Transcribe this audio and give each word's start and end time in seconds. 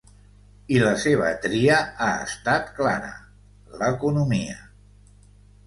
I 0.75 0.79
la 0.83 0.93
seva 1.03 1.27
tria 1.43 1.75
ha 2.07 2.09
estat 2.29 2.73
clara: 2.81 3.13
l’economia. 3.83 4.59